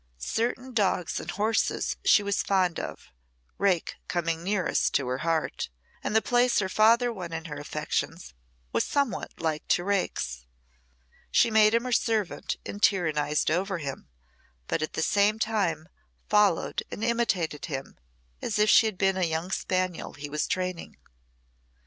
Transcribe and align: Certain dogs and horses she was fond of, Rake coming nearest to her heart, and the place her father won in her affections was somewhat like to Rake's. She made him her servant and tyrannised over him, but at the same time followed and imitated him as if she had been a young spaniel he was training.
Certain 0.17 0.73
dogs 0.73 1.19
and 1.19 1.29
horses 1.29 1.95
she 2.03 2.23
was 2.23 2.41
fond 2.41 2.79
of, 2.79 3.11
Rake 3.59 3.97
coming 4.07 4.41
nearest 4.43 4.95
to 4.95 5.07
her 5.07 5.19
heart, 5.19 5.69
and 6.03 6.15
the 6.15 6.23
place 6.23 6.57
her 6.57 6.67
father 6.69 7.13
won 7.13 7.31
in 7.31 7.45
her 7.45 7.59
affections 7.59 8.33
was 8.73 8.83
somewhat 8.83 9.39
like 9.39 9.67
to 9.67 9.83
Rake's. 9.83 10.47
She 11.29 11.51
made 11.51 11.75
him 11.75 11.83
her 11.83 11.91
servant 11.91 12.57
and 12.65 12.81
tyrannised 12.81 13.51
over 13.51 13.77
him, 13.77 14.07
but 14.65 14.81
at 14.81 14.93
the 14.93 15.03
same 15.03 15.37
time 15.37 15.87
followed 16.27 16.81
and 16.89 17.03
imitated 17.03 17.65
him 17.67 17.99
as 18.41 18.57
if 18.57 18.71
she 18.71 18.87
had 18.87 18.97
been 18.97 19.17
a 19.17 19.23
young 19.23 19.51
spaniel 19.51 20.13
he 20.13 20.31
was 20.31 20.47
training. 20.47 20.97